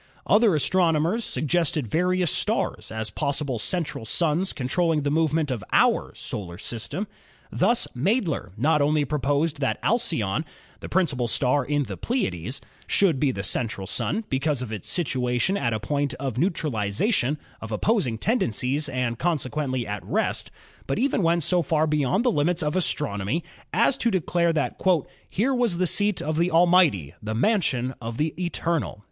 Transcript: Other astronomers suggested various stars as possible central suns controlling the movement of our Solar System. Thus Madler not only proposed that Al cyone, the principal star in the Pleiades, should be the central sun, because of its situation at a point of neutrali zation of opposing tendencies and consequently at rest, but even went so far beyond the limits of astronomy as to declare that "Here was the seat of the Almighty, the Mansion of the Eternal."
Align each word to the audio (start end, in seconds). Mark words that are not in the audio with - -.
Other 0.25 0.55
astronomers 0.55 1.23
suggested 1.23 1.85
various 1.85 2.31
stars 2.31 2.91
as 2.91 3.11
possible 3.11 3.59
central 3.59 4.03
suns 4.03 4.51
controlling 4.51 5.01
the 5.01 5.11
movement 5.11 5.51
of 5.51 5.63
our 5.71 6.11
Solar 6.15 6.57
System. 6.57 7.05
Thus 7.51 7.87
Madler 7.95 8.49
not 8.57 8.81
only 8.81 9.05
proposed 9.05 9.59
that 9.59 9.77
Al 9.83 9.99
cyone, 9.99 10.43
the 10.79 10.89
principal 10.89 11.27
star 11.27 11.63
in 11.63 11.83
the 11.83 11.97
Pleiades, 11.97 12.61
should 12.87 13.19
be 13.19 13.31
the 13.31 13.43
central 13.43 13.85
sun, 13.85 14.23
because 14.27 14.63
of 14.63 14.71
its 14.71 14.89
situation 14.89 15.55
at 15.55 15.71
a 15.71 15.79
point 15.79 16.15
of 16.15 16.33
neutrali 16.39 16.87
zation 16.89 17.37
of 17.61 17.71
opposing 17.71 18.17
tendencies 18.17 18.89
and 18.89 19.19
consequently 19.19 19.85
at 19.85 20.03
rest, 20.03 20.49
but 20.87 20.97
even 20.97 21.21
went 21.21 21.43
so 21.43 21.61
far 21.61 21.85
beyond 21.85 22.25
the 22.25 22.31
limits 22.31 22.63
of 22.63 22.75
astronomy 22.75 23.43
as 23.71 23.99
to 23.99 24.09
declare 24.09 24.51
that 24.51 24.81
"Here 25.29 25.53
was 25.53 25.77
the 25.77 25.85
seat 25.85 26.23
of 26.23 26.37
the 26.37 26.49
Almighty, 26.49 27.13
the 27.21 27.35
Mansion 27.35 27.93
of 28.01 28.17
the 28.17 28.33
Eternal." 28.43 28.99